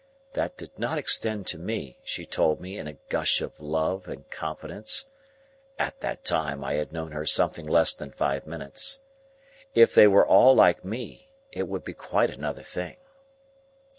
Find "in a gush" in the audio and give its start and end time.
2.79-3.39